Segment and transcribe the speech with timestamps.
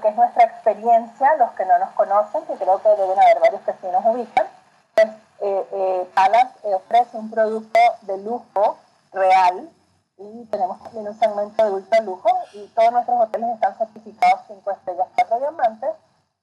[0.00, 3.62] que es nuestra experiencia, los que no nos conocen, que creo que deben haber varios
[3.62, 4.46] que sí nos ubican,
[4.94, 5.08] pues
[5.40, 8.76] eh, eh, Palas eh, ofrece un producto de lujo
[9.12, 9.70] real
[10.18, 14.70] y tenemos también un segmento de ultra lujo y todos nuestros hoteles están certificados 5
[14.70, 15.90] estrellas, 4 diamantes,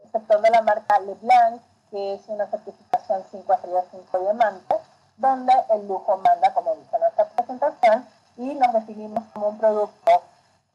[0.04, 1.62] excepto de la marca Leblanc,
[1.92, 4.78] que es una certificación 5 estrellas, 5 diamantes,
[5.18, 8.06] donde el lujo manda, como dice nuestra presentación,
[8.38, 10.24] y nos definimos como un producto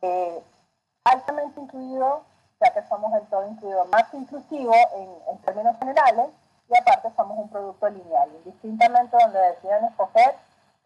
[0.02, 0.42] eh,
[1.04, 2.22] altamente incluido,
[2.60, 6.28] ya que somos el todo incluido más inclusivo en, términos generales,
[6.68, 8.30] y aparte somos un producto lineal.
[8.44, 10.36] Indistintamente donde decidan escoger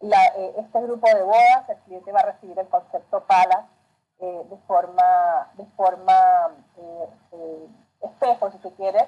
[0.01, 3.67] eh, este grupo de bodas, el cliente va a recibir el concepto PALA
[4.19, 6.51] eh, de forma, de forma
[8.01, 9.07] espejo, si se quiere,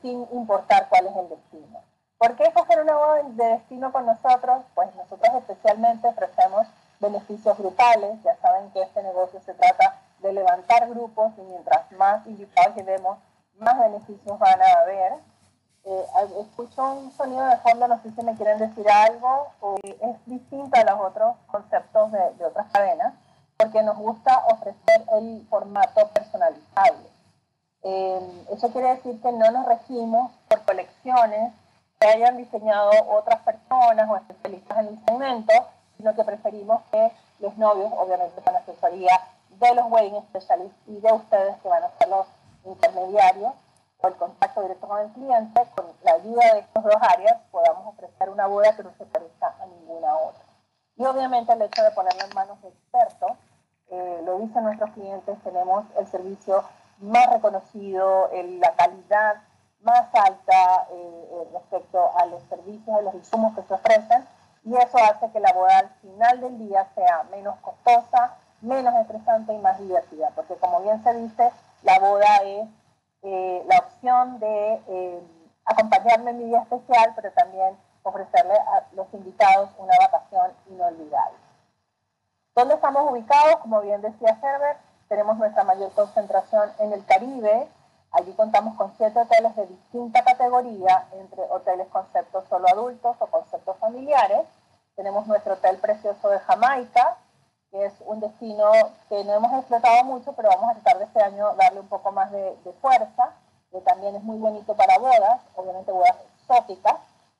[0.00, 1.80] sin importar cuál es el destino.
[2.18, 4.62] ¿Por qué escoger una boda de destino con nosotros?
[4.74, 6.66] Pues nosotros especialmente ofrecemos
[7.00, 8.22] beneficios grupales.
[8.22, 13.18] Ya saben que este negocio se trata de levantar grupos y mientras más invitados llevemos,
[13.58, 15.12] más beneficios van a haber.
[15.84, 16.04] Eh,
[16.40, 19.48] escucho un sonido de fondo, no sé si me quieren decir algo,
[19.82, 23.14] es distinto a los otros conceptos de, de otras cadenas,
[23.56, 27.08] porque nos gusta ofrecer el formato personalizable.
[27.82, 31.52] Eh, eso quiere decir que no nos regimos por colecciones
[31.98, 35.52] que hayan diseñado otras personas o especialistas en el segmento,
[35.96, 39.20] sino que preferimos que los novios, obviamente con asesoría
[39.68, 42.26] de los wedding specialists y de ustedes que van a ser los
[42.64, 43.52] intermediarios
[43.98, 47.86] o el contacto directo con el cliente, con la ayuda de estas dos áreas podamos
[47.86, 50.42] ofrecer una boda que no se parezca a ninguna otra.
[50.96, 53.32] Y obviamente el hecho de ponerlo en manos de expertos,
[53.90, 56.64] eh, lo dicen nuestros clientes, tenemos el servicio
[56.98, 59.36] más reconocido, la calidad
[59.80, 64.26] más alta eh, eh, respecto a los servicios, a los insumos que se ofrecen,
[64.64, 69.52] y eso hace que la boda al final del día sea menos costosa, menos estresante
[69.52, 71.50] y más divertida, porque como bien se dice,
[71.82, 72.68] la boda es
[73.22, 75.20] eh, la opción de
[75.64, 81.36] acompañarme en mi día especial, pero también ofrecerle a los invitados una vacación inolvidable.
[82.54, 83.56] ¿Dónde estamos ubicados?
[83.56, 84.78] Como bien decía Herbert,
[85.08, 87.68] tenemos nuestra mayor concentración en el Caribe,
[88.12, 93.78] Allí contamos con siete hoteles de distinta categoría, entre hoteles conceptos solo adultos o conceptos
[93.78, 94.46] familiares.
[94.96, 97.16] Tenemos nuestro hotel precioso de Jamaica,
[97.72, 98.70] que es un destino
[99.08, 102.12] que no hemos explotado mucho, pero vamos a tratar de este año darle un poco
[102.12, 103.32] más de, fuerza,
[103.70, 106.96] que también es muy bonito para bodas, obviamente bodas exóticas.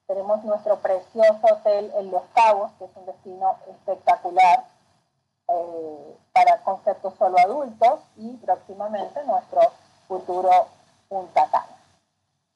[0.06, 4.64] Tenemos nuestro precioso hotel en Los Cabos, que es un destino espectacular
[5.48, 9.60] eh, para conceptos solo adultos, y próximamente nuestro
[10.08, 10.50] futuro
[11.10, 11.76] Punta Cana,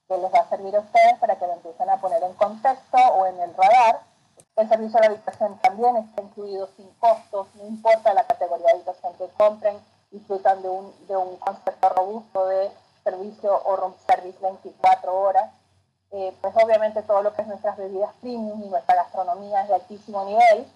[0.09, 2.97] que les va a servir a ustedes para que lo empiecen a poner en contexto
[2.97, 4.01] o en el radar.
[4.57, 9.13] El servicio de habitación también está incluido sin costos, no importa la categoría de habitación
[9.19, 9.79] que compren,
[10.11, 12.71] disfrutan de un, de un concepto robusto de
[13.05, 15.51] servicio o room service 24 horas.
[16.13, 19.75] Eh, pues obviamente todo lo que es nuestras bebidas premium y nuestra gastronomía es de
[19.75, 20.67] altísimo nivel.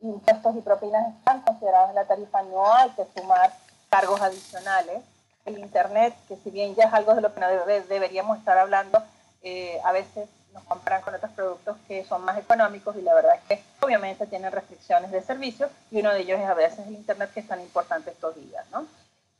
[0.00, 3.52] Impuestos y propinas están considerados en la tarifa, no hay que sumar
[3.90, 5.02] cargos adicionales
[5.44, 7.40] el Internet, que si bien ya es algo de lo que
[7.88, 9.02] deberíamos estar hablando,
[9.42, 10.28] eh, a veces
[10.58, 14.26] nos compran con otros productos que son más económicos y la verdad es que obviamente
[14.26, 17.48] tienen restricciones de servicio y uno de ellos es a veces el Internet que es
[17.48, 18.64] tan importante estos días.
[18.72, 18.86] ¿no?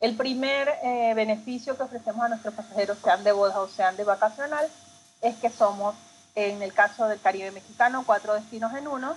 [0.00, 4.04] El primer eh, beneficio que ofrecemos a nuestros pasajeros, sean de boda o sean de
[4.04, 4.68] vacacional,
[5.20, 5.96] es que somos,
[6.34, 9.16] en el caso del Caribe mexicano, cuatro destinos en uno,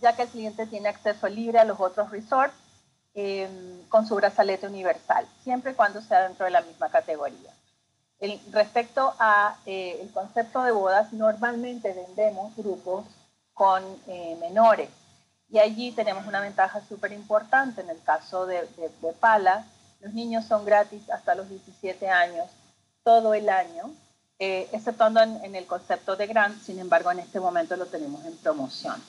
[0.00, 2.54] ya que el cliente tiene acceso libre a los otros resorts
[3.18, 7.50] Em, con su brazalete universal, siempre y cuando sea dentro de la misma categoría.
[8.52, 13.04] Respecto a eh, el concepto de bodas, normalmente vendemos grupos
[13.52, 14.88] con eh, menores
[15.50, 19.66] y allí tenemos una ventaja súper importante en el caso de, de, Pala.
[20.00, 22.46] Los niños son gratis hasta los 17 años,
[23.04, 23.90] todo el año,
[24.38, 28.24] eh, exceptuando en, en, el concepto de grant, sin embargo en este momento lo tenemos
[28.24, 29.00] en promoción.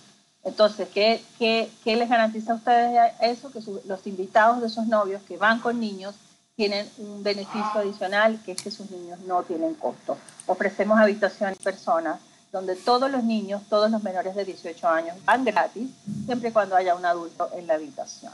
[0.43, 3.51] Entonces, ¿qué, qué, qué les garantiza a ustedes eso?
[3.51, 6.15] Que los invitados de esos novios que van con niños
[6.57, 10.17] tienen un beneficio adicional, que es que sus niños no tienen costo.
[10.47, 12.19] Ofrecemos habitaciones personas
[12.51, 15.87] donde todos los niños, todos los menores de 18 años van gratis,
[16.25, 18.33] siempre y cuando haya un adulto en la habitación.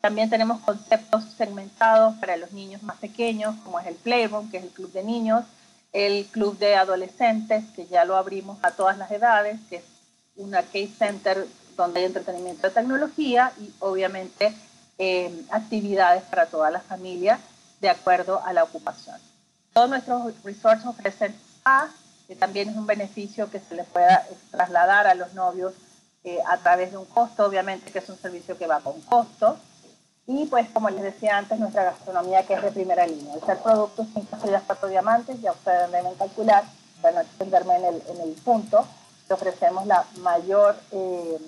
[0.00, 4.62] También tenemos conceptos segmentados para los niños más pequeños, como es el Playroom, que es
[4.64, 5.44] el club de niños,
[5.92, 9.84] el club de adolescentes, que ya lo abrimos a todas las edades, que es
[10.36, 11.44] una case center
[11.76, 14.54] donde hay entretenimiento de tecnología y obviamente
[14.98, 17.40] eh, actividades para toda la familia
[17.84, 19.20] de acuerdo a la ocupación.
[19.74, 21.90] Todos nuestros resorts ofrecen spa,
[22.26, 25.74] que también es un beneficio que se les pueda trasladar a los novios
[26.24, 29.58] eh, a través de un costo, obviamente que es un servicio que va con costo.
[30.26, 33.34] Y pues, como les decía antes, nuestra gastronomía que es de primera línea.
[33.34, 36.64] Al ser productos 5 estrellas, 4 diamantes, ya ustedes deben calcular,
[37.02, 38.86] para no extenderme en el, en el punto,
[39.28, 41.38] que ofrecemos la mayor, eh,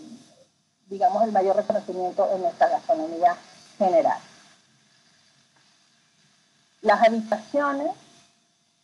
[0.85, 3.35] digamos, el mayor reconocimiento en nuestra gastronomía
[3.79, 4.19] general.
[6.87, 7.91] Las habitaciones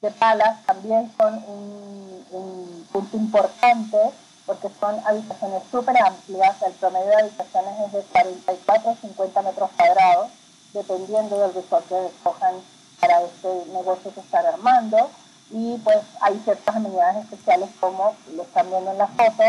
[0.00, 3.96] de palas también son un, un punto importante
[4.44, 9.70] porque son habitaciones súper amplias, el promedio de habitaciones es de 44 a 50 metros
[9.76, 10.32] cuadrados,
[10.72, 12.56] dependiendo del resort que escojan
[12.98, 15.08] para este negocio que están armando.
[15.52, 19.44] Y pues hay ciertas amenidades especiales como lo están viendo en la foto,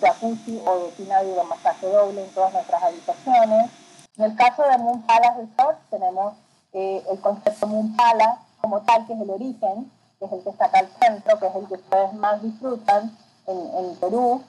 [0.00, 3.70] jacuzzi o de de masaje doble en todas nuestras habitaciones.
[4.16, 6.34] En el caso de Moon Palace Resort tenemos
[6.72, 10.50] eh, el concepto Moon Palace como tal, que es el origen, que es el que
[10.50, 13.16] está acá al centro, que es el que ustedes más disfrutan,
[13.46, 14.42] en, Perú,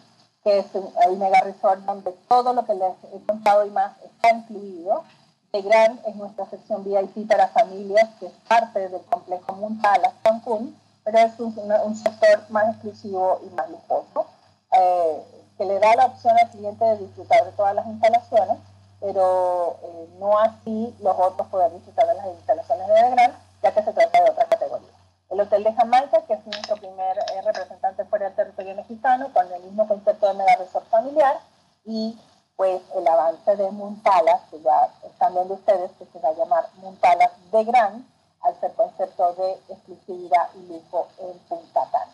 [0.43, 4.35] que es el mega resort donde todo lo que les he contado y más está
[4.35, 5.03] incluido.
[5.51, 10.75] De Gran es nuestra sección VIP para familias, que es parte del complejo Muntalas Cancún,
[11.03, 14.27] pero es un, sector más exclusivo y más lujoso,
[14.73, 15.23] eh,
[15.57, 18.57] que le da la opción al cliente de disfrutar de todas las instalaciones,
[18.99, 23.93] pero eh, no así los otros poder de las instalaciones de Gran, ya que se
[23.93, 24.89] trata de otra categoría.
[25.29, 29.51] El Hotel de Jamaica, que es nuestro primer eh, representante fuera del territorio mexicano, con
[29.51, 31.39] el mismo concepto de mega resort familiar,
[31.85, 32.17] y
[32.55, 36.67] pues el avance de Muntalas, que ya están viendo ustedes, que se va a llamar
[36.77, 38.05] Muntalas de Gran,
[38.41, 42.11] al ser concepto de exclusividad y lujo en Punta Cana.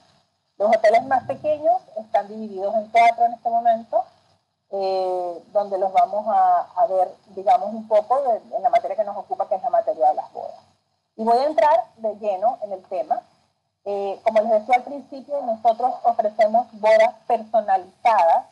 [0.57, 4.03] Los hoteles más pequeños están divididos en cuatro en este momento,
[4.77, 9.47] eh, donde los vamos a, ver, digamos, un poco en la materia que nos ocupa,
[9.47, 10.59] que es la materia de las bodas.
[11.15, 13.21] Y voy a entrar de lleno en el tema.
[13.85, 18.47] Eh, como les decía al principio, nosotros ofrecemos bodas personalizadas,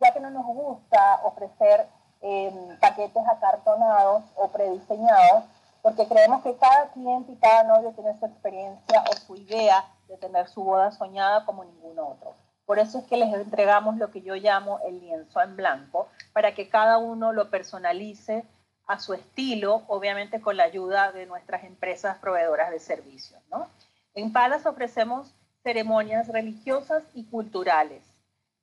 [0.00, 1.86] ya que no nos gusta ofrecer
[2.22, 5.44] em, paquetes acartonados o prediseñados,
[5.80, 10.16] porque creemos que cada cliente y cada novio tiene su experiencia o su idea de
[10.16, 12.34] tener su boda soñada como ningún otro.
[12.72, 16.54] Por eso es que les entregamos lo que yo llamo el lienzo en blanco, para
[16.54, 18.46] que cada uno lo personalice
[18.86, 23.38] a su estilo, obviamente con la ayuda de nuestras empresas proveedoras de servicios.
[23.50, 23.68] ¿no?
[24.14, 28.02] En Palas ofrecemos ceremonias religiosas y culturales.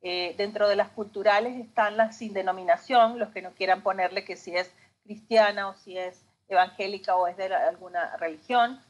[0.02, 4.38] Eh, dentro de las culturales están las sin denominación, los que no quieran ponerle que
[4.38, 4.74] si es
[5.04, 8.82] cristiana o si es evangélica o es de alguna religión,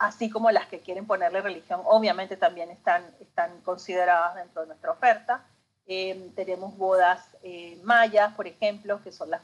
[0.00, 4.90] así como las que quieren ponerle religión, obviamente también están, están consideradas dentro de nuestra
[4.92, 5.44] oferta.
[5.86, 9.42] Eh, tenemos bodas eh, mayas, por ejemplo, que son las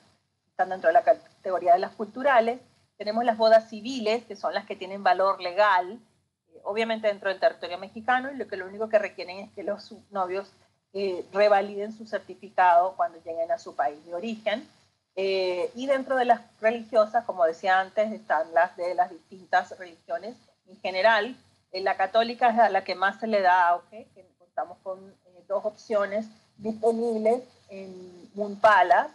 [0.50, 2.58] están dentro de la categoría de las culturales.
[2.97, 6.00] Tenemos las bodas civiles, que son las que tienen valor legal,
[6.49, 9.62] eh, obviamente dentro del territorio mexicano, y lo que lo único que requieren es que
[9.62, 10.50] los novios
[11.31, 14.67] revaliden su certificado cuando lleguen a su país de origen.
[15.14, 20.37] Y dentro de las religiosas, como decía antes, están las de las distintas religiones
[20.69, 21.37] en general.
[21.73, 25.15] la católica es a la que más se le da auge, que contamos con
[25.47, 26.27] dos opciones
[26.57, 29.09] disponibles en Munpalas,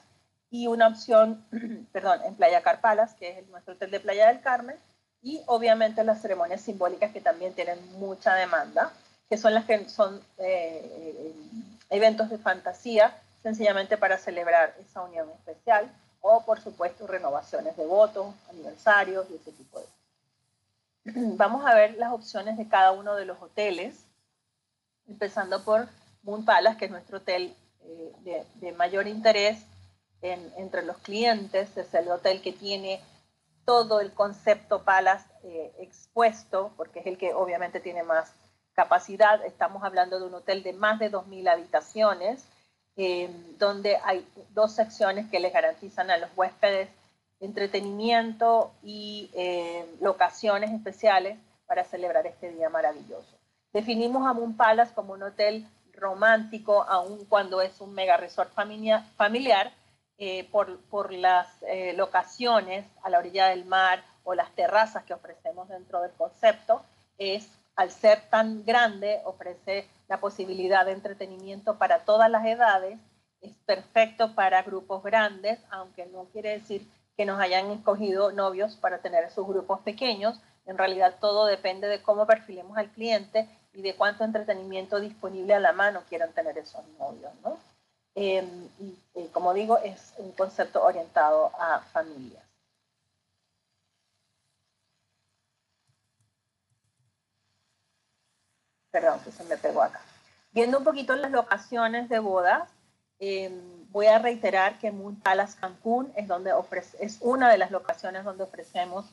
[0.51, 1.44] y una opción,
[1.94, 4.75] perdón, en Playa Carpalas, que es nuestro hotel de Playa del Carmen,
[5.24, 8.92] y obviamente las ceremonias simbólicas que también tienen mucha demanda,
[9.30, 11.33] que son las que son eh, eh,
[11.89, 15.89] eventos de fantasía, sencillamente para celebrar esa unión especial,
[16.19, 20.00] o por supuesto renovaciones de votos, aniversarios y ese tipo de cosas.
[21.05, 24.05] Vamos a ver las opciones de cada uno de los hoteles,
[25.07, 25.87] empezando por
[26.23, 29.65] Moon Palace, que es nuestro hotel eh, de, mayor interés
[30.21, 33.01] entre los clientes, es el hotel que tiene
[33.65, 38.31] todo el concepto Palas eh, expuesto, porque es el que obviamente tiene más
[38.73, 39.43] capacidad.
[39.43, 42.45] Estamos hablando de un hotel de más de 2.000 habitaciones,
[42.97, 46.89] eh, donde hay dos secciones que les garantizan a los huéspedes
[47.42, 53.38] entretenimiento y eh, locaciones especiales para celebrar este día maravilloso.
[53.74, 59.74] Definimos a Moon Palace como un hotel romántico, aun cuando es un mega resort familiar,
[60.18, 65.16] eh, por, por, las eh, locaciones a la orilla del mar o las terrazas que
[65.16, 66.83] ofrecemos dentro del concepto,
[67.18, 73.00] es al ser tan grande, ofrece la posibilidad de entretenimiento para todas las edades,
[73.42, 78.99] es perfecto para grupos grandes, aunque no quiere decir que nos hayan escogido novios para
[78.99, 83.95] tener sus grupos pequeños, en realidad todo depende de cómo perfilemos al cliente y de
[83.95, 87.57] cuánto entretenimiento disponible a la mano quieran tener esos novios, ¿no?
[88.15, 92.44] Em, y eh, como digo, es un concepto orientado a familias.
[98.91, 100.01] Perdón, que se me pegó acá.
[100.51, 102.69] Viendo un poquito las locaciones de bodas,
[103.19, 106.52] em, voy a reiterar que Moon Palace Cancún es, donde
[107.00, 109.06] es una de las locaciones donde ofrecemos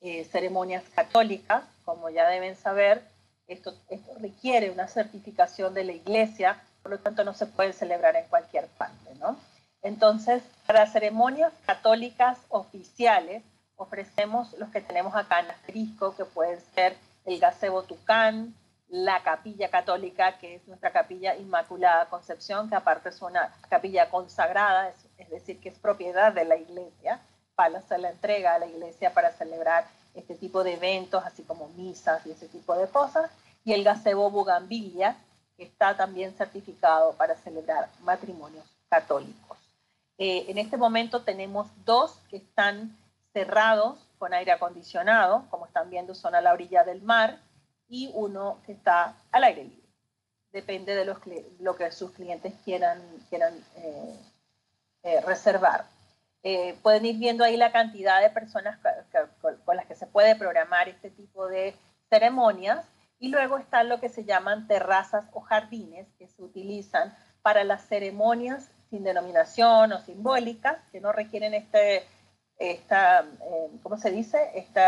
[0.00, 1.64] eh, ceremonias católicas.
[1.84, 3.02] Como ya deben saber,
[3.46, 8.16] esto, esto requiere una certificación de la iglesia, por lo tanto no se puede celebrar
[8.16, 9.14] en cualquier parte.
[9.20, 9.36] ¿no?
[9.82, 13.42] Entonces, para ceremonias católicas oficiales,
[13.76, 18.54] ofrecemos los que tenemos acá en asterisco, que pueden ser el gazebo Tucán,
[18.88, 24.92] la capilla católica, que es nuestra capilla Inmaculada Concepción, que aparte es una capilla consagrada,
[25.18, 27.20] es, decir, que es propiedad de la iglesia,
[27.54, 31.68] para hacer la entrega a la iglesia para celebrar este tipo de eventos, así como
[31.68, 33.30] misas y ese tipo de cosas,
[33.64, 35.16] y el gazebo Bugambilla,
[35.56, 39.58] que está también certificado para celebrar matrimonios católicos.
[40.18, 42.96] Eh, en este momento tenemos dos que están
[43.32, 47.38] cerrados con aire acondicionado, como están viendo son a la orilla del mar,
[47.88, 49.88] y uno que está al aire libre.
[50.52, 54.16] Depende de lo que sus clientes quieran, quieran eh,
[55.02, 55.84] eh, reservar.
[56.42, 58.78] Eh, pueden ir viendo ahí la cantidad de personas
[59.40, 61.74] con, las que se puede programar este tipo de
[62.08, 62.86] ceremonias.
[63.18, 67.86] Y luego están lo que se llaman terrazas o jardines que se utilizan para las
[67.86, 72.06] ceremonias sin denominación o simbólicas, que no requieren este
[72.58, 74.50] esta, eh, ¿cómo se dice?
[74.54, 74.80] Este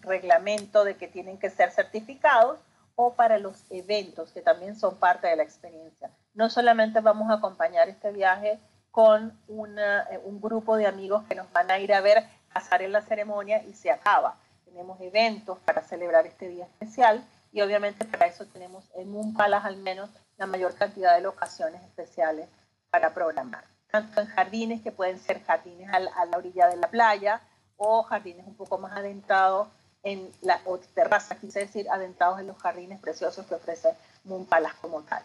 [0.00, 2.60] reglamento de que tienen que ser certificados
[2.96, 6.10] o para los eventos que también son parte de la experiencia.
[6.34, 8.58] No solamente vamos a acompañar este viaje
[8.90, 12.82] con una, eh, un grupo de amigos que nos van a ir a ver pasar
[12.82, 14.36] en la ceremonia y se acaba.
[14.64, 19.64] Tenemos eventos para celebrar este día especial y obviamente para eso tenemos en un palas
[19.64, 22.48] al menos la mayor cantidad de locaciones especiales
[22.90, 27.40] para programar tanto en jardines que pueden ser jardines a la, orilla de la playa
[27.76, 29.68] o jardines un poco más adentrados
[30.02, 34.74] en la o terraza, quise decir, adentrados en los jardines preciosos que ofrece Moon Palace
[34.80, 35.22] como tal.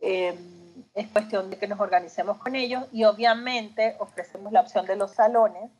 [0.00, 0.36] Em,
[0.92, 5.12] es cuestión de que nos organicemos con ellos y obviamente ofrecemos la opción de los
[5.12, 5.70] salones,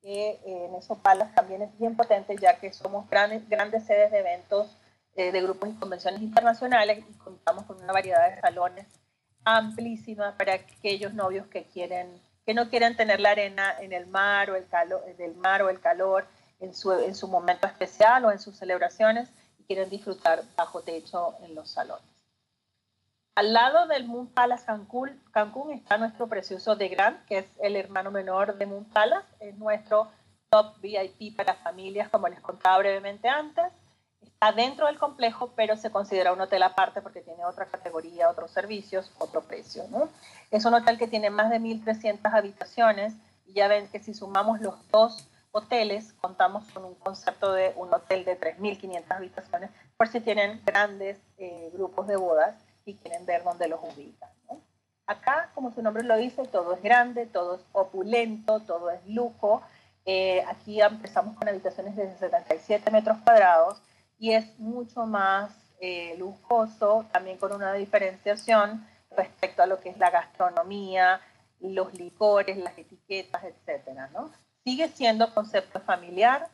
[0.00, 4.10] que eh, en esos palas también es bien potente ya que somos grandes, grandes sedes
[4.10, 4.78] de eventos
[5.14, 8.86] eh, de grupos y convenciones internacionales y contamos con una variedad de salones
[9.44, 14.50] amplísima para aquellos novios que quieren que no quieren tener la arena en el mar
[14.50, 16.26] o el calor del mar o el calor
[16.60, 21.36] en su, en su momento especial o en sus celebraciones y quieren disfrutar bajo techo
[21.42, 22.04] en los salones.
[23.34, 27.76] Al lado del Moon Palace Cancún, Cancún está nuestro precioso The Grand, que es el
[27.76, 30.12] hermano menor de Moon Palace, es nuestro
[30.50, 33.72] top VIP para familias, como les contaba brevemente antes
[34.52, 39.12] dentro del complejo, pero se considera un hotel aparte porque tiene otra categoría, otros servicios,
[39.18, 39.84] otro precio.
[39.90, 40.08] ¿no?
[40.50, 43.14] Es un hotel que tiene más de 1.300 habitaciones
[43.46, 47.94] y ya ven que si sumamos los dos hoteles, contamos con un concepto de un
[47.94, 53.44] hotel de 3.500 habitaciones, por si tienen grandes eh, grupos de bodas y quieren ver
[53.44, 54.30] dónde los ubican.
[55.06, 59.62] Acá, como su nombre lo dice, todo es grande, todo es opulento, todo es lujo.
[60.06, 63.82] Eh, aquí empezamos con habitaciones de 77 metros cuadrados
[64.18, 69.98] y es mucho más eh, lujoso, también con una diferenciación respecto a lo que es
[69.98, 71.20] la gastronomía,
[71.60, 74.30] los licores, las etiquetas, etcétera, ¿no?
[74.64, 76.48] Sigue siendo concepto familiar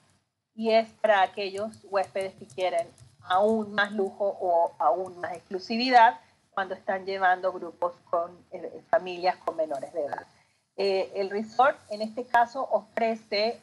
[0.54, 2.88] y es para aquellos huéspedes que quieren
[3.22, 6.18] aún más lujo o aún más exclusividad
[6.50, 10.26] cuando están llevando grupos con eh, familias con menores de edad.
[10.76, 13.60] Eh, el resort en este caso ofrece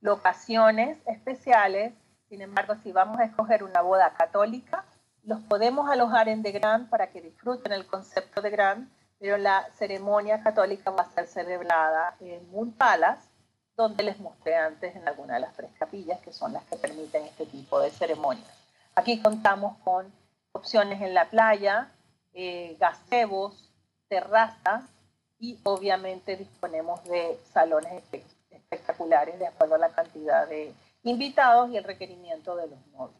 [0.00, 1.94] locaciones especiales
[2.28, 4.84] sin embargo, si vamos a escoger una boda católica,
[5.24, 9.68] los podemos alojar en The Grand para que disfruten el concepto de Grand, pero la
[9.76, 13.28] ceremonia católica va a ser celebrada en Moon Palace,
[13.76, 17.24] donde les mostré antes en alguna de las tres capillas, que son las que permiten
[17.24, 18.48] este tipo de ceremonias.
[18.94, 20.12] Aquí contamos con
[20.52, 21.90] opciones en la playa,
[22.32, 23.70] eh, gazebos,
[24.08, 24.82] terrazas
[25.38, 28.02] y obviamente disponemos de salones
[28.50, 30.74] espectaculares de acuerdo a la cantidad de
[31.08, 33.18] invitados y el requerimiento de los novios.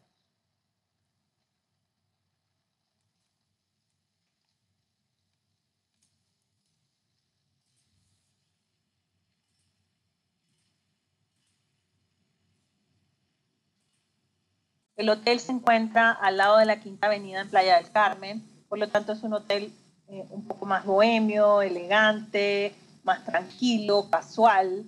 [14.99, 18.81] El hotel se encuentra al lado de la Quinta Avenida en Playa del Carmen, por
[18.81, 19.73] lo tanto es un hotel
[20.09, 24.85] eh, un poco más bohemio, elegante, más tranquilo, casual.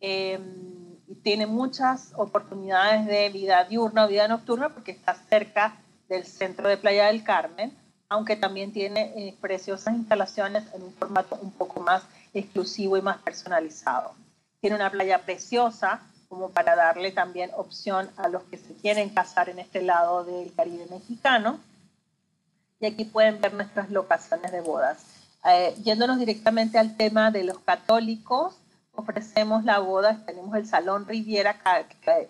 [0.00, 0.77] Em,
[1.08, 5.76] y tiene muchas oportunidades de vida diurna o vida nocturna porque está cerca
[6.08, 7.76] del centro de Playa del Carmen,
[8.08, 12.02] aunque también tiene eh, preciosas instalaciones en un formato un poco más
[12.34, 14.14] exclusivo y más personalizado.
[14.60, 19.48] Tiene una playa preciosa como para darle también opción a los que se quieren casar
[19.48, 21.58] en este lado del Caribe mexicano.
[22.80, 25.04] Y aquí pueden ver nuestras locaciones de bodas.
[25.44, 28.56] Eh, yéndonos directamente al tema de los católicos,
[28.98, 31.56] ofrecemos la boda, tenemos el Salón Riviera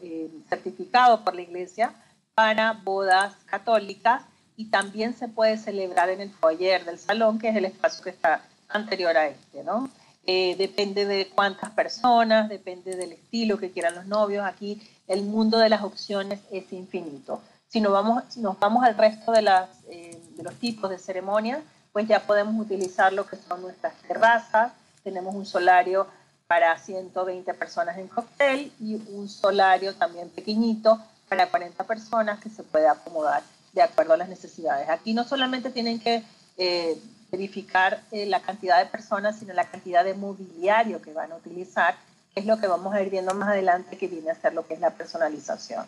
[0.02, 1.94] eh, certificado por la Iglesia
[2.34, 4.22] para bodas católicas
[4.54, 8.10] y también se puede celebrar en el foyer del salón, que es el espacio que
[8.10, 9.88] está anterior a este, ¿no?
[10.26, 14.44] Eh, depende de cuántas personas, depende del estilo que quieran los novios.
[14.44, 17.40] Aquí el mundo de las opciones es infinito.
[17.68, 21.60] Si nos vamos, nos vamos al resto de, las, eh, de los tipos de ceremonias,
[21.92, 24.72] pues ya podemos utilizar lo que son nuestras terrazas.
[25.02, 26.06] Tenemos un solario
[26.48, 32.62] para 120 personas en cóctel y un solario también pequeñito para 40 personas que se
[32.62, 33.42] puede acomodar
[33.74, 34.88] de acuerdo a las necesidades.
[34.88, 36.24] Aquí no solamente tienen que
[36.56, 36.98] eh,
[37.30, 41.96] verificar eh, la cantidad de personas, sino la cantidad de mobiliario que van a utilizar,
[42.34, 44.66] que es lo que vamos a ir viendo más adelante, que viene a ser lo
[44.66, 45.84] que es la personalización.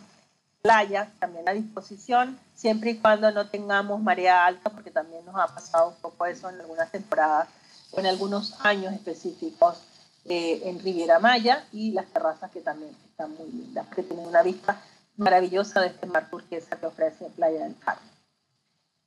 [0.60, 5.46] Playas también a disposición, siempre y cuando no tengamos marea alta, porque también nos ha
[5.54, 7.48] pasado un poco eso en algunas temporadas
[7.92, 9.78] o en algunos años específicos
[10.24, 14.42] eh, en Riviera Maya y las terrazas que también están muy lindas, que tienen una
[14.42, 14.80] vista
[15.16, 18.10] maravillosa de este mar turquesa que ofrece Playa del Carmen.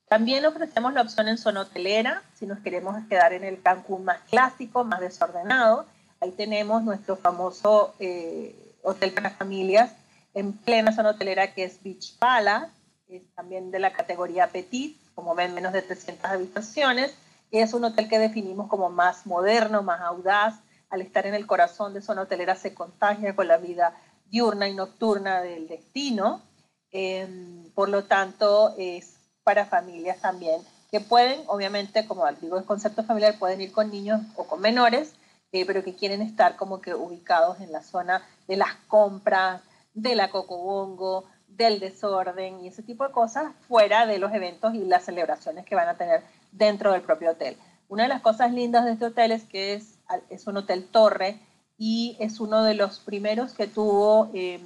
[0.07, 4.19] También ofrecemos la opción en zona hotelera, si nos queremos quedar en el Cancún más
[4.29, 5.85] clásico, más desordenado.
[6.19, 9.91] Ahí tenemos nuestro famoso eh, hotel para familias
[10.33, 12.71] en plena zona hotelera que es Beach Palace,
[13.07, 17.13] es también de la categoría Petit, como ven, menos de 300 habitaciones.
[17.51, 20.55] Es un hotel que definimos como más moderno, más audaz,
[20.93, 23.97] al estar en el corazón de zona hotelera se contagia con la vida
[24.27, 26.43] diurna y nocturna del destino.
[26.91, 33.03] Em, por lo tanto, es para familias también que pueden, obviamente, como digo, el concepto
[33.03, 35.15] familiar, pueden ir con niños o con menores,
[35.51, 39.63] eh, pero que quieren estar como que ubicados en la zona de las compras,
[39.95, 44.85] de la cocobongo, del desorden y ese tipo de cosas fuera de los eventos y
[44.85, 46.21] las celebraciones que van a tener
[46.51, 47.57] dentro del propio hotel.
[47.87, 49.92] Una de las cosas lindas de este hotel es que es
[50.29, 51.39] es un hotel torre
[51.77, 54.61] y es uno de los primeros que tuvo em,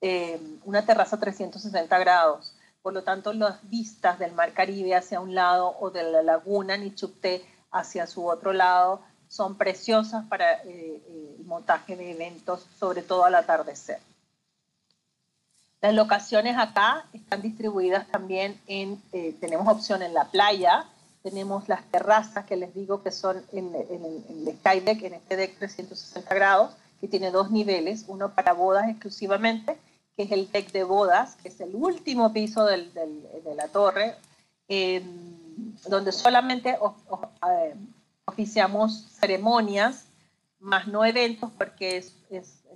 [0.00, 2.54] em, una terraza 360 grados.
[2.82, 6.76] Por lo tanto, las vistas del mar Caribe hacia un lado o de la laguna
[6.76, 13.02] Nichupté hacia su otro lado son preciosas para eh, eh, el montaje de eventos, sobre
[13.02, 13.98] todo al atardecer.
[15.80, 20.86] Las locaciones acá están distribuidas también en, eh, tenemos opción en la playa,
[21.24, 26.34] tenemos las terrazas que les digo que son en, el Skydeck, en este deck 360
[26.34, 29.78] grados, que tiene dos niveles, uno para bodas exclusivamente,
[30.16, 34.16] que es el deck de bodas, que es el último piso del, de la torre,
[35.88, 37.74] donde solamente eh,
[38.26, 40.04] oficiamos ceremonias,
[40.60, 42.14] más no eventos, porque es,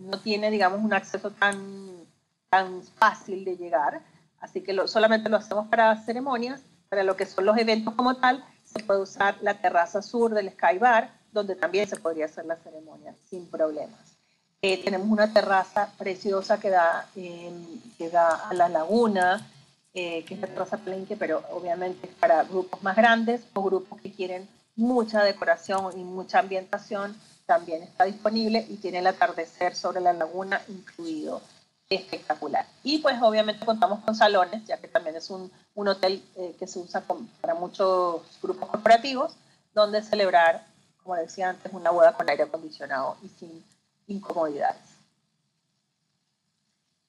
[0.01, 2.07] no tiene, digamos, un acceso tan,
[2.49, 4.01] tan fácil de llegar.
[4.41, 8.45] Así que solamente lo hacemos para ceremonias para lo que son los eventos como tal,
[8.65, 12.57] se puede usar la terraza sur del Sky Bar, donde también se podría hacer la
[12.57, 14.17] ceremonia sin problemas.
[14.61, 19.47] Eh, tenemos una terraza preciosa que da, em, que da a la laguna,
[19.95, 24.01] eh, que es la terraza Plenque, pero obviamente es para grupos más grandes o grupos
[24.01, 30.01] que quieren mucha decoración y mucha ambientación, también está disponible y tiene el atardecer sobre
[30.01, 31.41] la laguna incluido
[31.89, 32.67] espectacular.
[32.83, 36.67] Y pues obviamente contamos con salones, ya que también es un, un hotel eh, que
[36.67, 37.03] se usa
[37.41, 39.37] para muchos grupos corporativos,
[39.75, 40.67] donde celebrar,
[41.03, 43.65] como decía antes, una boda con aire acondicionado y sin
[44.07, 44.83] incomodidades.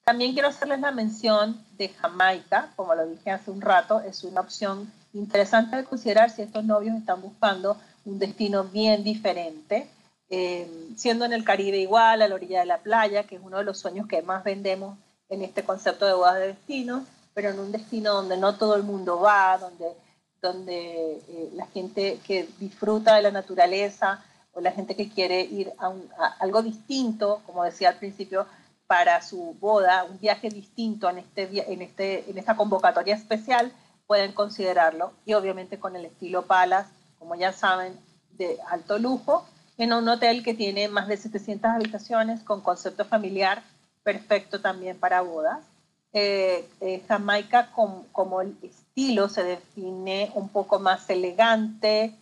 [0.04, 4.40] También quiero hacerles la mención de Jamaica, como lo dije hace un rato, es una
[4.40, 9.88] opción interesante de considerar si estos novios están buscando un destino bien diferente
[10.30, 13.58] eh, siendo en el Caribe igual, a la orilla de la playa, que es uno
[13.58, 14.96] de los sueños que más vendemos
[15.28, 18.84] en este concepto de bodas de destino, pero en un destino donde no todo el
[18.84, 19.92] mundo va, donde,
[20.40, 25.72] donde eh, la gente que disfruta de la naturaleza o la gente que quiere ir
[25.78, 25.92] a,
[26.38, 28.46] algo distinto, como decía al principio,
[28.86, 33.72] para su boda, un viaje distinto en, este, en, este, en esta convocatoria especial,
[34.06, 35.12] pueden considerarlo.
[35.24, 36.88] Y obviamente con el estilo Palas,
[37.18, 37.96] como ya saben,
[38.32, 39.44] de alto lujo,
[39.80, 43.62] en un hotel que tiene más de 700 habitaciones con concepto familiar,
[44.02, 45.64] perfecto también para bodas.
[46.12, 52.14] Eh, eh, Jamaica como el estilo se define un poco más elegante,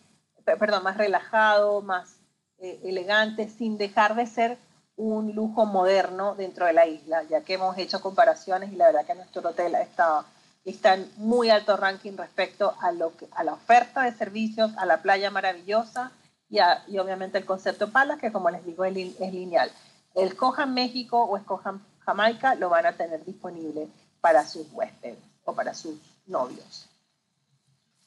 [0.45, 2.19] perdón, más relajado, más
[2.61, 4.57] eh, elegante, sin dejar de ser
[4.97, 9.05] un lujo moderno dentro de la isla, ya que hemos hecho comparaciones y la verdad
[9.05, 10.25] que nuestro hotel está,
[10.65, 14.87] está en muy alto ranking respecto a, lo que, a la oferta de servicios, a
[14.87, 16.13] la playa maravillosa
[16.51, 19.71] y, obviamente el concepto Palas, que como les digo es, lineal.
[20.15, 23.89] Escojan México o escojan Jamaica, lo van a tener disponible
[24.21, 26.89] para sus huéspedes o para sus novios.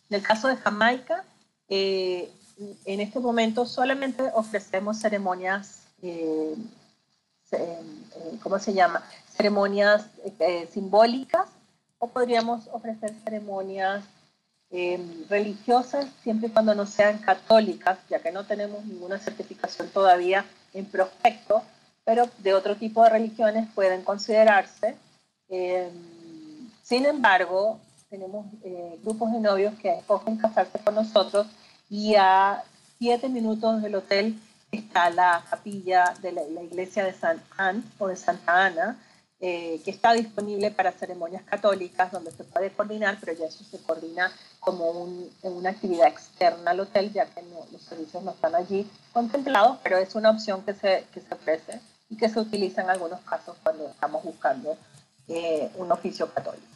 [0.09, 1.23] En el caso de Jamaica,
[1.69, 2.31] eh,
[2.85, 6.55] en este momento solamente ofrecemos ceremonias, eh,
[7.51, 7.81] eh,
[8.41, 9.03] ¿cómo se llama?
[9.29, 10.05] Ceremonias
[10.73, 11.47] simbólicas
[11.99, 14.03] o podríamos ofrecer ceremonias
[15.29, 20.85] religiosas siempre y cuando no sean católicas, ya que no tenemos ninguna certificación todavía en
[20.85, 21.61] prospecto,
[22.05, 24.95] pero de otro tipo de religiones pueden considerarse.
[26.83, 27.79] sin embargo,
[28.09, 28.45] tenemos
[29.03, 31.47] grupos de novios que escogen casarse con nosotros
[31.89, 32.63] y a
[32.97, 34.39] siete minutos del hotel
[34.71, 38.97] está la capilla de la, iglesia de San Anne o de Santa Ana,
[39.43, 43.79] eh, que está disponible para ceremonias católicas, donde se puede coordinar, pero ya eso se
[43.79, 44.91] coordina como
[45.41, 50.13] una actividad externa al hotel, ya que los servicios no están allí contemplados, pero es
[50.13, 53.87] una opción que se, que se ofrece y que se utiliza en algunos casos cuando
[53.87, 54.77] estamos buscando
[55.27, 56.67] eh, un oficio católico.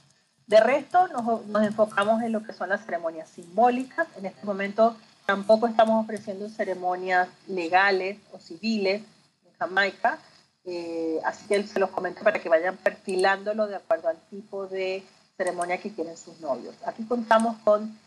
[0.48, 4.08] De resto, nos, nos, enfocamos en lo que son las ceremonias simbólicas.
[4.18, 4.98] En este momento
[5.28, 9.04] tampoco estamos ofreciendo ceremonias legales o civiles
[9.46, 10.18] en Jamaica,
[10.66, 15.04] eh, así que se los comento para que vayan perfilándolo de acuerdo al tipo de
[15.38, 16.76] ceremonia que quieren sus novios.
[16.86, 17.98] Aquí contamos con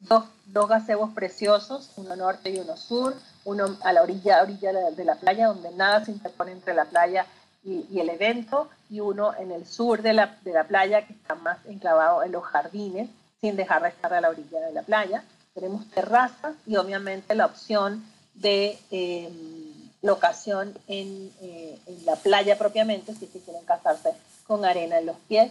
[0.00, 5.04] dos, dos gazebos preciosos, uno norte y uno sur, uno a la orilla, orilla de
[5.04, 7.26] la playa, donde nada se interpone entre la playa
[7.64, 11.34] y, el evento, y uno en el sur de la, de la playa, que está
[11.34, 15.24] más enclavado en los jardines, sin dejar de estar a la orilla de la playa.
[15.54, 18.04] Tenemos terrazas y obviamente la opción
[18.34, 19.67] de em,
[20.02, 24.12] locación en, eh, en, la playa propiamente, si se quieren casarse
[24.46, 25.50] con arena en los pies,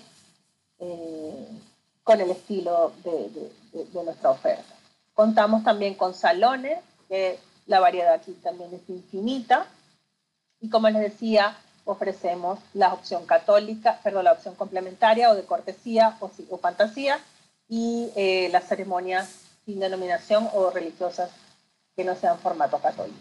[0.79, 1.47] eh,
[2.03, 3.29] con el estilo de,
[3.73, 4.73] de, de, nuestra oferta.
[5.13, 6.79] Contamos también con salones,
[7.09, 9.67] que la variedad aquí también es infinita.
[10.61, 16.17] Y como les decía, ofrecemos la opción católica, perdón, la opción complementaria o de cortesía
[16.19, 17.19] o, o fantasía
[17.67, 19.29] y eh, las ceremonias
[19.65, 21.29] sin denominación o religiosas
[21.95, 23.17] que no sean formato católico.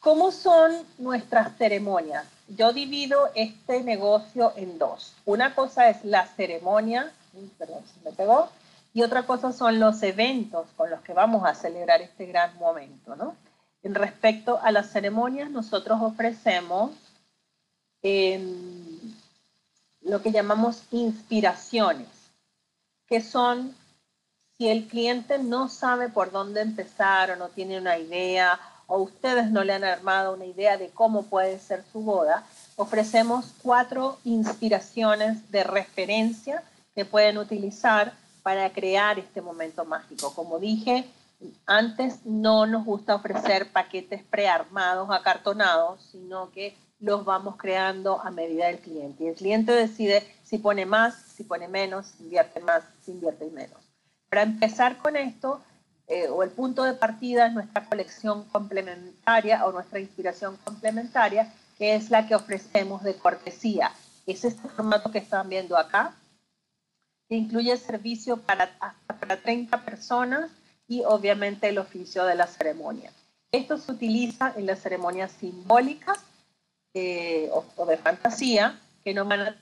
[0.00, 2.24] ¿Cómo son nuestras ceremonias?
[2.46, 5.14] Yo divido este negocio en dos.
[5.24, 7.12] Una cosa es la ceremonia,
[7.58, 8.48] perdón, se me pegó,
[8.94, 13.16] y otra cosa son los eventos con los que vamos a celebrar este gran momento,
[13.16, 13.34] ¿no?
[13.82, 16.92] En respecto a las ceremonias, nosotros ofrecemos
[18.02, 19.14] em,
[20.02, 22.08] lo que llamamos inspiraciones,
[23.06, 23.74] que son
[24.56, 28.58] si el cliente no sabe por dónde empezar o no tiene una idea
[28.88, 32.44] o ustedes no le han armado una idea de cómo puede ser su boda,
[32.76, 40.34] ofrecemos cuatro inspiraciones de referencia que pueden utilizar para crear este momento mágico.
[40.34, 41.04] Como dije,
[41.66, 48.68] antes no nos gusta ofrecer paquetes prearmados, acartonados, sino que los vamos creando a medida
[48.68, 49.24] del cliente.
[49.24, 53.44] Y el cliente decide si pone más, si pone menos, si invierte más, si invierte
[53.50, 53.78] menos.
[54.30, 55.60] Para empezar con esto,
[56.08, 61.94] eh, o el punto de partida es nuestra colección complementaria o nuestra inspiración complementaria, que
[61.94, 63.92] es la que ofrecemos de cortesía.
[64.26, 66.14] Es este formato que están viendo acá,
[67.28, 70.50] que incluye servicio para hasta para 30 personas
[70.86, 73.12] y obviamente el oficio de la ceremonia.
[73.52, 76.18] Esto se utiliza en las ceremonias simbólicas
[76.94, 79.56] eh, o, de fantasía, que no van a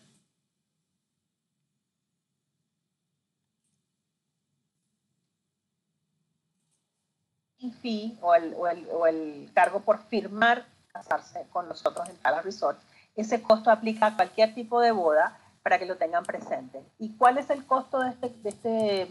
[7.72, 12.42] fee o el, o, el, o el, cargo por firmar casarse con nosotros en Palace
[12.42, 12.78] Resort.
[13.14, 16.82] Ese costo aplica a cualquier tipo de boda para que lo tengan presente.
[16.98, 19.08] ¿Y cuál es el costo de este, de este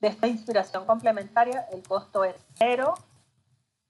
[0.00, 2.94] de esta inspiración complementaria, el costo es cero,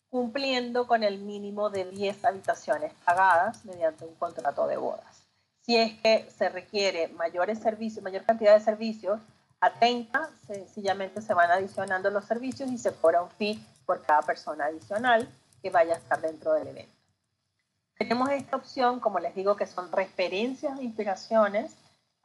[0.08, 5.28] cumpliendo con el mínimo de 10 habitaciones pagadas mediante un contrato de bodas.
[5.62, 9.20] Si es que se requiere mayores servicios, mayor cantidad de servicios,
[9.60, 14.22] a 30 sencillamente se van adicionando los servicios y se cobra un fee por cada
[14.22, 15.28] persona adicional
[15.62, 16.96] que vaya a estar dentro del evento.
[17.98, 21.74] Tenemos esta opción, como les digo, que son referencias de inspiraciones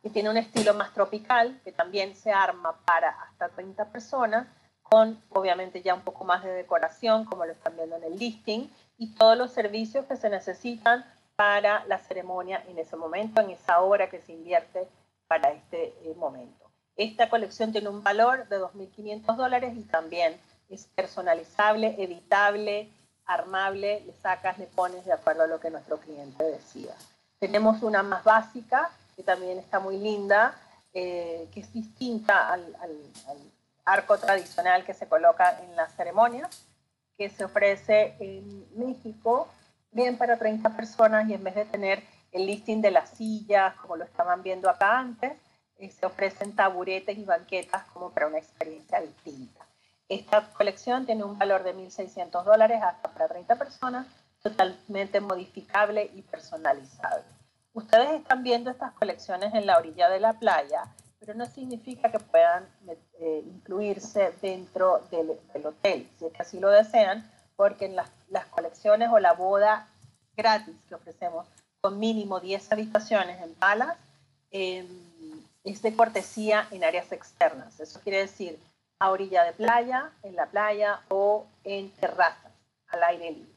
[0.01, 4.47] que tiene un estilo más tropical, que también se arma para hasta 30 personas,
[4.81, 8.69] con obviamente ya un poco más de decoración, como lo están viendo en el listing,
[8.97, 13.79] y todos los servicios que se necesitan para la ceremonia en ese momento, en esa
[13.79, 14.87] hora que se invierte
[15.27, 16.60] para este eh, momento.
[16.95, 22.89] Esta colección tiene un valor de 2.500 dólares y también es personalizable, editable,
[23.25, 26.93] armable, le sacas, le pones de acuerdo a lo que nuestro cliente decida.
[27.39, 30.55] Tenemos una más básica, que también está muy linda,
[30.93, 32.63] eh, que es distinta al,
[33.83, 36.65] arco tradicional que se coloca en las ceremonias,
[37.17, 39.47] que se ofrece en México,
[39.91, 43.97] bien para 30 personas y en vez de tener el listing de las sillas, como
[43.97, 45.33] lo estaban viendo acá antes,
[45.81, 49.65] eh, se ofrecen taburetes y banquetas como para una experiencia distinta.
[50.07, 54.07] Esta colección tiene un valor de 1.600 dólares hasta para 30 personas,
[54.43, 57.23] totalmente modificable y personalizable.
[57.73, 60.83] Ustedes están viendo estas colecciones en la orilla de la playa,
[61.19, 62.67] pero no significa que puedan
[63.19, 68.45] eh, incluirse dentro del, hotel, si es que así lo desean, porque en las, las
[68.47, 69.87] colecciones o la boda
[70.35, 71.47] gratis que ofrecemos
[71.79, 73.97] con mínimo 10 habitaciones en palas,
[74.51, 75.10] em,
[75.63, 77.79] es de cortesía en áreas externas.
[77.79, 78.59] Eso quiere decir
[78.99, 82.51] a orilla de playa, en la playa o en terrazas
[82.87, 83.51] al aire libre.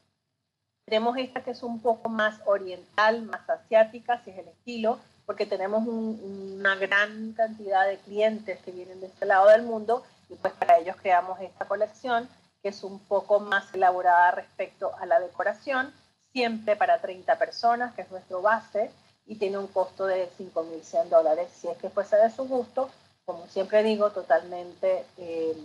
[0.85, 5.45] Tenemos esta que es un poco más oriental, más asiática, si es el estilo, porque
[5.45, 10.53] tenemos una gran cantidad de clientes que vienen de este lado del mundo y pues
[10.53, 12.29] para ellos creamos esta colección
[12.61, 15.93] que es un poco más elaborada respecto a la decoración,
[16.31, 18.91] siempre para 30 personas, que es nuestro base,
[19.25, 21.51] y tiene un costo de 5.100 dólares.
[21.53, 22.89] Si es que fuese de su gusto,
[23.25, 25.55] como siempre digo, totalmente eh,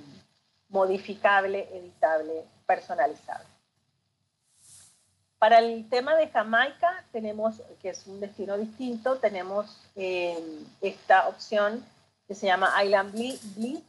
[0.68, 3.46] modificable, editable, personalizable.
[5.38, 10.38] Para el tema de Jamaica, tenemos, que es un destino distinto, tenemos eh,
[10.82, 11.84] esta opción
[12.28, 13.42] que se llama Island Bliss,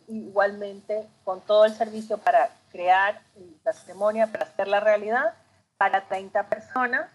[0.08, 3.22] igualmente con todo el servicio para crear
[3.64, 5.34] la ceremonia, para hacer la realidad,
[5.78, 7.10] para 30 personas,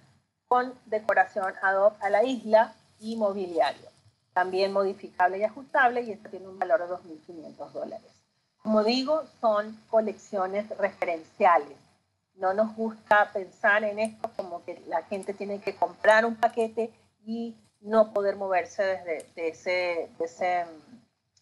[0.49, 3.97] con decoración ad hoc a la isla y mobiliario
[4.37, 8.13] también modificable y ajustable, y esto tiene un valor de 2.500 dólares.
[8.63, 11.79] Como digo, son colecciones referenciales.
[12.35, 16.93] No nos gusta pensar en esto como que la gente tiene que comprar un paquete
[17.25, 20.67] y no poder moverse desde de ese, de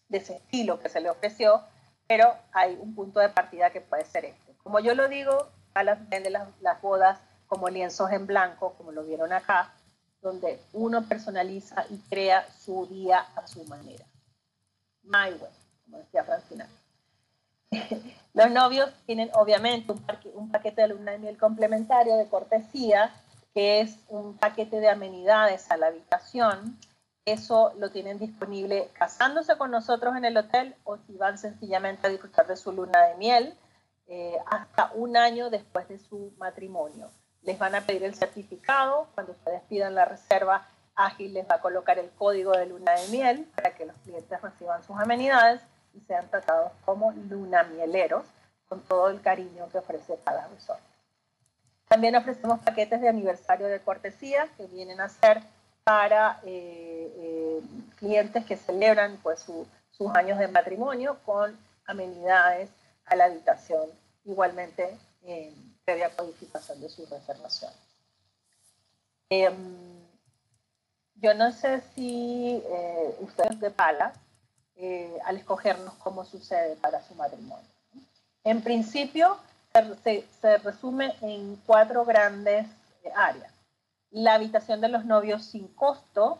[0.07, 1.63] de estilo que se le ofreció,
[2.07, 4.53] pero hay un punto de partida que puede ser este.
[4.63, 5.99] Como yo lo digo, a las,
[6.31, 9.73] las, las bodas como lienzos en blanco, como lo vieron acá,
[10.21, 14.05] donde uno personaliza y crea su día a su manera.
[15.03, 15.51] My way,
[15.83, 16.67] como decía Francina.
[18.33, 19.93] Los novios tienen obviamente
[20.33, 23.13] un, paquete de luna de miel complementario de cortesía,
[23.53, 26.77] que es un paquete de amenidades a la habitación.
[27.23, 32.09] Eso lo tienen disponible casándose con nosotros en el hotel o si van sencillamente a
[32.09, 33.57] disfrutar de su luna de miel
[34.07, 37.09] eh, hasta un año después de su matrimonio
[37.45, 41.61] les van a pedir el certificado, cuando ustedes pidan la reserva, Ágil les va a
[41.61, 45.61] colocar el código de luna de miel para que los clientes reciban sus amenidades
[45.93, 48.25] y sean tratados como luna mieleros
[48.67, 50.79] con todo el cariño que ofrece cada resort.
[51.87, 55.41] También ofrecemos paquetes de aniversario de cortesía que vienen a ser
[55.83, 57.61] para eh, eh,
[57.97, 59.45] clientes que celebran pues,
[59.91, 61.55] sus años de matrimonio con
[61.85, 62.69] amenidades
[63.05, 63.87] a la habitación.
[64.23, 64.97] Igualmente,
[65.85, 67.71] previa codificación de su reservación.
[69.29, 69.55] Em,
[71.15, 74.17] yo no sé si eh, ustedes de Palas,
[74.75, 77.65] eh, al escogernos cómo sucede para su matrimonio.
[78.43, 79.37] En principio,
[80.03, 82.67] se, se resume en cuatro grandes
[83.03, 83.53] eh, áreas.
[84.09, 86.39] La habitación de los novios sin costo,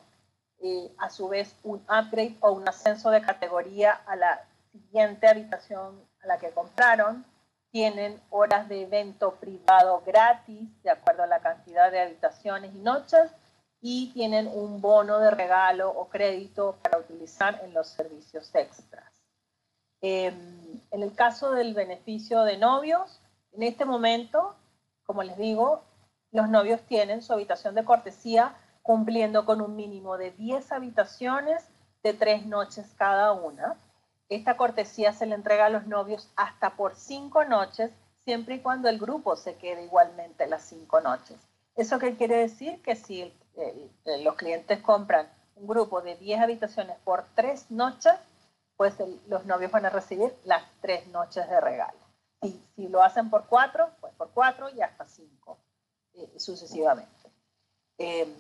[0.97, 6.27] a su vez un upgrade o un ascenso de categoría a la siguiente habitación a
[6.27, 7.23] la que compraron,
[7.75, 13.29] tienen horas de evento privado gratis de acuerdo a la cantidad de habitaciones y noches
[13.81, 19.11] y tienen un bono de regalo o crédito para utilizar en los servicios extras.
[19.99, 23.19] Em, en el caso del beneficio de novios,
[23.51, 24.55] en este momento,
[25.05, 25.83] como les digo,
[26.31, 31.67] los novios tienen su habitación de cortesía cumpliendo con un mínimo de 10 habitaciones
[32.03, 33.75] de tres noches cada una
[34.29, 37.91] esta cortesía se le entrega a los novios hasta por cinco noches,
[38.23, 41.38] siempre y cuando el grupo se quede igualmente las cinco noches.
[41.75, 42.81] ¿Eso qué quiere decir?
[42.81, 43.31] Que si
[44.23, 48.13] los clientes compran un grupo de 10 habitaciones por tres noches,
[48.77, 48.95] pues
[49.27, 51.97] los novios van a recibir las tres noches de regalo.
[52.41, 55.57] Y si lo hacen por cuatro, pues por cuatro y hasta cinco,
[56.13, 57.09] eh, sucesivamente.
[57.97, 58.33] Em,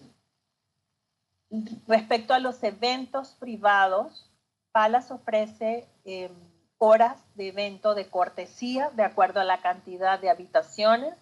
[1.87, 4.29] respecto a los eventos privados,
[4.75, 6.33] Palas ofrece em,
[6.79, 11.15] horas de evento de cortesía de acuerdo a la cantidad de habitaciones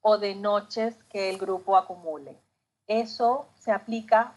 [0.00, 2.40] o de noches que el grupo acumule.
[2.86, 4.32] Eso se aplica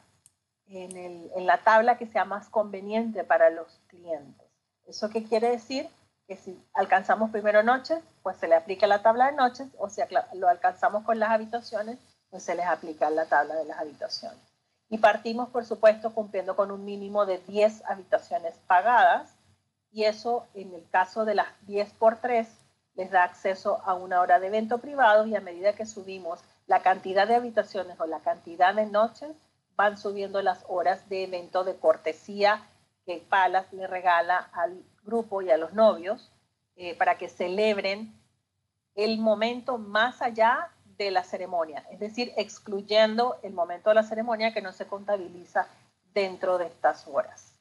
[0.65, 4.45] en, en, la tabla que sea más conveniente para los clientes.
[4.85, 5.87] ¿Eso qué quiere decir?
[6.27, 10.01] Que si alcanzamos primero noches, pues se le aplica la tabla de noches, o si
[10.33, 11.97] lo alcanzamos con las habitaciones,
[12.29, 14.48] pues se les aplica la tabla de las habitaciones.
[14.89, 19.35] Y partimos, por supuesto, cumpliendo con un mínimo de 10 habitaciones pagadas.
[19.91, 22.47] Y eso, en el caso de las 10 por 3,
[22.95, 26.81] les da acceso a una hora de evento privado y a medida que subimos la
[26.81, 29.35] cantidad de habitaciones o la cantidad de noches,
[29.75, 32.61] van subiendo las horas de evento de cortesía
[33.05, 36.31] que Palas le regala al grupo y a los novios
[36.75, 38.13] eh, para que celebren
[38.95, 40.69] el momento más allá
[41.05, 45.67] de la ceremonia, es decir, excluyendo el momento de la ceremonia que no se contabiliza
[46.13, 47.53] dentro de estas horas.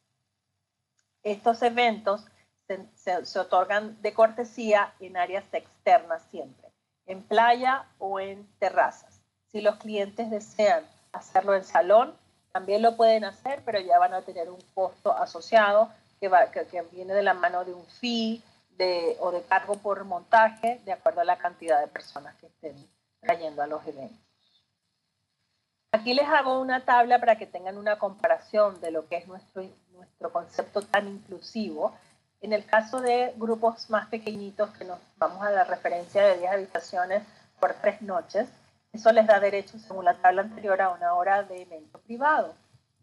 [1.22, 2.26] Estos eventos
[2.94, 6.68] se, otorgan de cortesía en áreas externas siempre,
[7.06, 9.20] en playa o en terrazas.
[9.52, 12.14] Si los clientes desean hacerlo en salón,
[12.52, 16.28] también lo pueden hacer, pero ya van a tener un costo asociado que,
[16.90, 18.42] viene de la mano de un fee
[19.20, 22.76] o de cargo por montaje, de acuerdo a la cantidad de personas que estén
[23.20, 24.28] trayendo a los eventos.
[25.92, 29.64] Aquí les hago una tabla para que tengan una comparación de lo que es nuestro,
[29.92, 31.94] nuestro concepto tan inclusivo.
[32.40, 36.52] En el caso de grupos más pequeñitos, que nos vamos a la referencia de 10
[36.52, 37.22] habitaciones
[37.58, 38.48] por tres noches,
[38.92, 42.54] eso les da derecho, según la tabla anterior, a una hora de evento privado.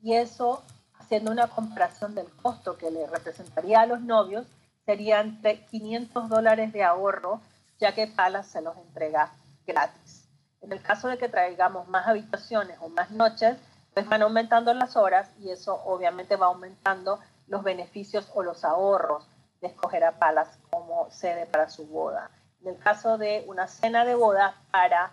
[0.02, 0.64] Y eso,
[1.00, 4.46] haciendo una comparación del costo que le representaría a los novios,
[4.86, 7.42] serían 500 dólares de ahorro,
[7.80, 9.32] ya que Palas se los entrega
[9.66, 10.28] gratis.
[10.62, 13.58] En el caso de que traigamos más habitaciones o más noches,
[13.94, 19.28] pues van aumentando las horas y eso obviamente va aumentando los beneficios o los ahorros
[19.62, 22.30] de escoger a Palas como sede para su boda.
[22.62, 25.12] En el caso de una cena de boda para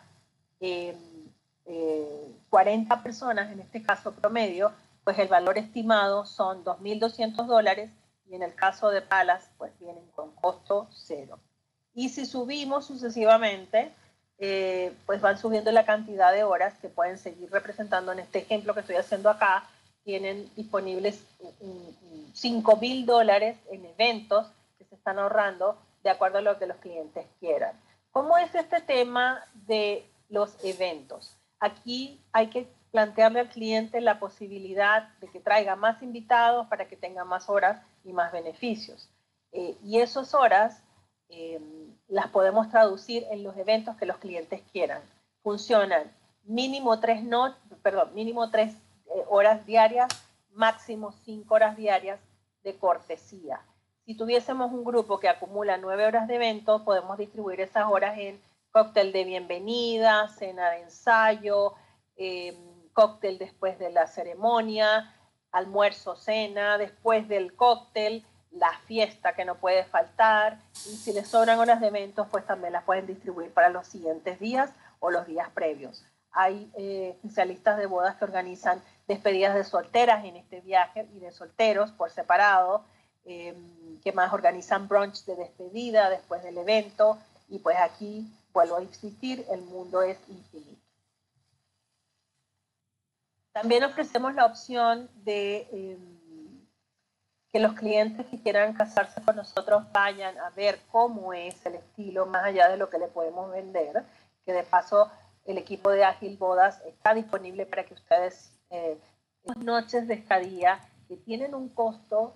[0.59, 0.95] 40
[1.65, 4.73] em, eh, personas, en este caso promedio,
[5.05, 7.91] pues el valor estimado son 2.200 dólares
[8.27, 11.39] y en el caso de Palas, pues vienen con costo cero.
[11.95, 13.93] Y si subimos sucesivamente,
[14.45, 18.11] eh, pues van subiendo la cantidad de horas que pueden seguir representando.
[18.11, 19.71] En este ejemplo que estoy haciendo acá,
[20.03, 21.23] tienen disponibles
[22.33, 26.77] 5 mil dólares en eventos que se están ahorrando de acuerdo a lo que los
[26.79, 27.79] clientes quieran.
[28.11, 31.37] ¿Cómo es este tema de los eventos?
[31.61, 36.97] Aquí hay que plantearle al cliente la posibilidad de que traiga más invitados para que
[36.97, 39.09] tenga más horas y más beneficios.
[39.53, 40.83] Eh, y esas horas
[41.29, 41.61] eh,
[42.13, 45.01] las podemos traducir en los eventos que los clientes quieran.
[45.43, 46.13] Funcionan
[46.45, 50.09] mínimo tres, no, perdón, mínimo tres eh, horas diarias,
[50.53, 52.21] máximo cinco horas diarias
[52.65, 53.63] de cortesía.
[54.05, 58.39] Si tuviésemos un grupo que acumula nueve horas de evento, podemos distribuir esas horas en
[58.73, 61.73] cóctel de bienvenida, cena de ensayo,
[62.17, 62.55] em,
[62.93, 65.15] cóctel después de la ceremonia,
[65.51, 68.23] almuerzo, cena, después del cóctel,
[68.53, 72.73] la fiesta que no puede faltar y si les sobran horas de eventos, pues también
[72.73, 76.05] las pueden distribuir para los siguientes días o los días previos.
[76.33, 81.33] Hay eh, especialistas de bodas que organizan despedidas de solteras en este viaje y de
[81.33, 82.85] solteros por separado,
[83.25, 88.83] em, que más organizan brunch de despedida después del evento y pues aquí vuelvo a
[88.83, 90.81] insistir, el mundo es infinito.
[93.53, 95.69] También ofrecemos la opción de...
[95.73, 96.12] Em,
[97.53, 102.25] que los clientes que quieran casarse con nosotros vayan a ver cómo es el estilo,
[102.25, 104.05] más allá de lo que le podemos vender,
[104.47, 105.11] que de paso
[105.45, 108.99] el equipo de Ágil Bodas está disponible para que ustedes eh,
[109.57, 112.35] noches de estadía que tienen un costo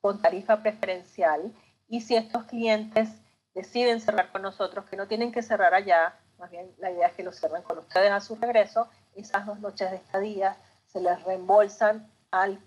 [0.00, 1.52] con tarifa preferencial
[1.88, 3.10] y si estos clientes
[3.54, 7.14] deciden cerrar con nosotros, que no tienen que cerrar allá, más bien la idea es
[7.14, 11.22] que lo cierren con ustedes a su regreso, esas dos noches de estadía se les
[11.22, 12.58] reembolsan al,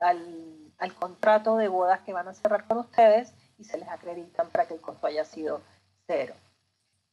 [0.00, 4.48] al al contrato de bodas que van a cerrar con ustedes y se les acreditan
[4.50, 5.60] para que el costo haya sido
[6.06, 6.34] cero.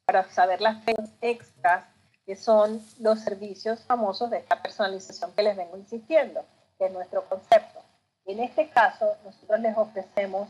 [0.06, 0.84] Para saber las
[1.22, 1.86] extras,
[2.26, 6.46] que son los servicios famosos de esta personalización que les vengo insistiendo,
[6.78, 7.82] que es nuestro concepto.
[8.26, 10.48] En este caso, nosotros les ofrecemos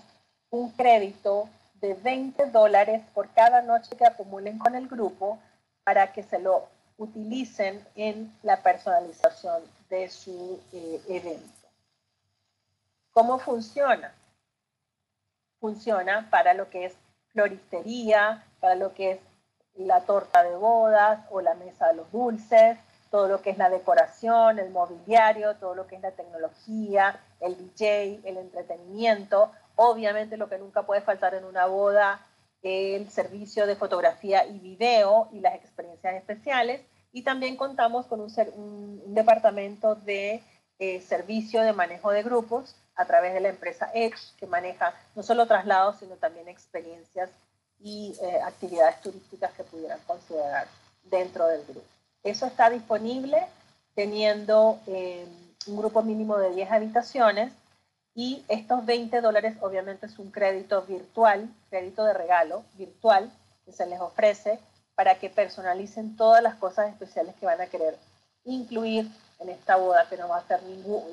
[0.51, 1.49] un crédito
[1.81, 5.39] de 20 dólares por cada noche que acumulen con el grupo
[5.83, 11.62] para que se lo utilicen en la personalización de su eh, evento.
[13.13, 14.11] ¿Cómo funciona?
[15.59, 16.97] Funciona para lo que es
[17.31, 19.19] floristería, para lo que es
[19.75, 22.79] la torta de bodas o la mesa de los dulces,
[23.11, 27.55] todo lo que es la decoración, el mobiliario, todo lo que es la tecnología, el
[27.55, 29.51] DJ, el entretenimiento.
[29.75, 32.25] Obviamente lo que nunca puede faltar en una boda,
[32.63, 36.81] el servicio de fotografía y video y las experiencias especiales.
[37.11, 40.41] Y también contamos con un, departamento de
[40.79, 45.23] eh, servicio de manejo de grupos a través de la empresa Edge, que maneja no
[45.23, 47.29] solo traslados, sino también experiencias
[47.79, 50.67] y eh, actividades turísticas que pudieran considerar
[51.03, 51.85] dentro del grupo.
[52.23, 53.45] Eso está disponible
[53.95, 55.25] teniendo eh,
[55.67, 57.51] un grupo mínimo de 10 habitaciones
[58.15, 63.31] y estos 20 dólares obviamente es un crédito virtual, crédito de regalo virtual
[63.65, 64.59] que se les ofrece
[64.95, 67.97] para que personalicen todas las cosas especiales que van a querer
[68.45, 69.09] incluir
[69.39, 71.03] en esta boda, que no va a ser ningún,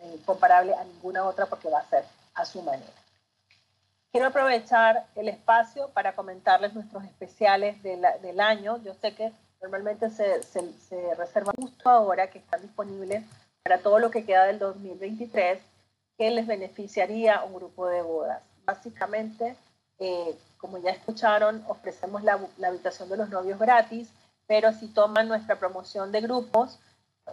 [0.00, 2.04] eh, comparable a ninguna otra porque va a ser
[2.34, 2.92] a su manera.
[4.12, 8.82] Quiero aprovechar el espacio para comentarles nuestros especiales del año.
[8.82, 13.22] Yo sé que normalmente se, se, se reservan justo ahora que están disponibles
[13.62, 15.60] para todo lo que queda del 2023,
[16.18, 18.42] que les beneficiaría un grupo de bodas.
[18.64, 19.54] Básicamente,
[20.00, 24.08] eh, como ya escucharon, ofrecemos la, la habitación de los novios gratis,
[24.46, 26.80] pero si toman nuestra promoción de grupos,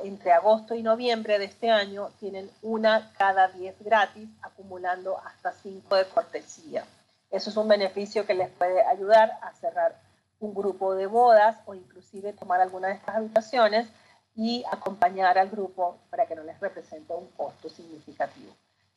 [0.04, 5.96] entre agosto y noviembre de este año tienen una cada 10 gratis, acumulando hasta 5
[5.96, 6.86] de cortesía.
[7.30, 9.96] Eso es un beneficio que les puede ayudar a cerrar
[10.40, 13.88] un grupo de bodas o inclusive tomar alguna de estas habitaciones
[14.36, 18.54] y acompañar al grupo para que no les represente un costo significativo.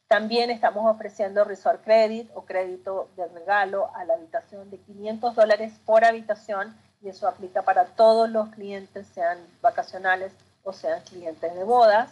[0.07, 5.73] También estamos ofreciendo Resort Credit o crédito de regalo a la habitación de 500 dólares
[5.87, 10.33] por habitación y eso aplica para todos los clientes, sean vacacionales
[10.63, 12.11] o sean clientes de bodas.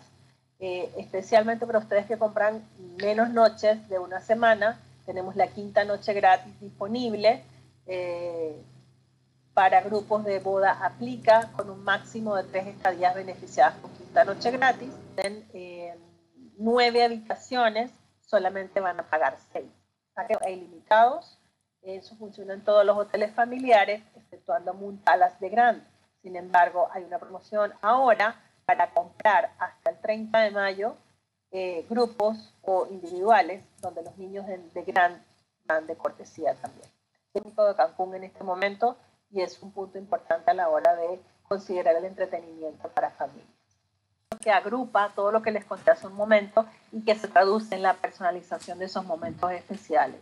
[0.60, 2.64] Eh, especialmente para ustedes que compran
[3.00, 7.42] menos noches de una semana, tenemos la quinta noche gratis disponible.
[7.86, 8.60] Eh,
[9.54, 14.50] para grupos de boda aplica con un máximo de tres estadías beneficiadas con quinta noche
[14.52, 14.90] gratis.
[15.16, 15.96] En eh,
[16.58, 17.90] nueve habitaciones
[18.20, 19.66] solamente van a pagar seis.
[20.14, 21.38] Hay limitados.
[21.82, 25.82] Eso funciona en todos los hoteles familiares, exceptuando Muntalas de Grand.
[26.22, 30.96] Sin embargo, hay una promoción ahora para comprar hasta el 30 de mayo
[31.50, 35.24] eh, grupos o individuales donde los niños de, de gran
[35.64, 36.88] van de cortesía también.
[37.32, 38.96] Técnico de Cancún en este momento
[39.30, 43.46] y es un punto importante a la hora de considerar el entretenimiento para familias.
[44.40, 47.82] Que agrupa todo lo que les conté hace un momento y que se traduce en
[47.82, 50.20] la personalización de esos momentos especiales.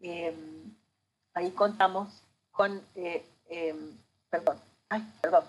[0.00, 0.74] Em,
[1.34, 2.22] ahí contamos
[2.52, 3.96] con, eh, em,
[4.30, 4.58] perdón,
[4.94, 5.44] ay, perdón,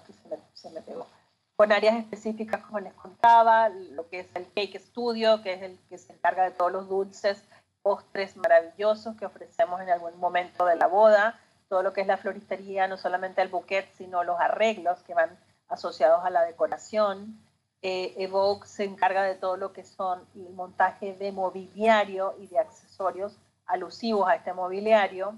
[0.54, 1.08] se me, pegó
[1.56, 5.80] con áreas específicas, como les contaba, lo que es el Cake Studio, que es el
[5.88, 7.41] que se encarga de todos los dulces,
[7.82, 11.39] postres maravillosos que ofrecemos en algún momento de la boda,
[11.70, 15.39] todo lo que es la floristería, no solamente el bouquet, sino los arreglos que van
[15.70, 17.39] asociados a la decoración.
[17.82, 22.60] Eh, Evoque se encarga de todo lo que son el montaje de mobiliario y de
[22.60, 25.36] accesorios alusivos a este mobiliario.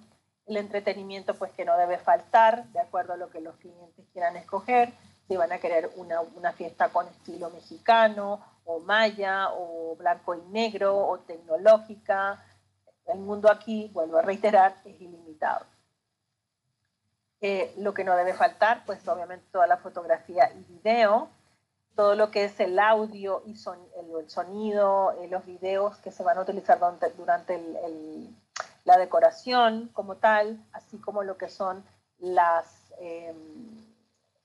[0.48, 4.36] El entretenimiento, pues que no debe faltar, de acuerdo a lo que los clientes quieran
[4.38, 4.94] escoger
[5.28, 10.42] si van a querer una, una, fiesta con estilo mexicano o maya o blanco y
[10.50, 12.44] negro o tecnológica.
[13.06, 15.66] El mundo aquí, vuelvo a reiterar, es ilimitado.
[17.40, 21.30] Eh, lo que no debe faltar, pues obviamente toda la fotografía y video,
[21.96, 26.24] todo lo que es el audio y son, el, sonido, eh, los videos que se
[26.24, 28.36] van a utilizar durante, durante el,
[28.88, 31.84] la decoración como tal, así como lo que son
[32.20, 32.66] las...
[33.02, 33.34] Eh,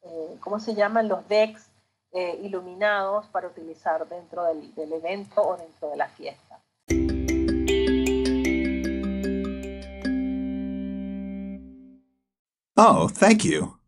[0.03, 1.07] eh, ¿cómo se llaman?
[1.07, 1.71] Los decks
[2.11, 6.61] eh, iluminados para utilizar dentro del evento o dentro de la fiesta.
[12.77, 13.82] Oh, thank you.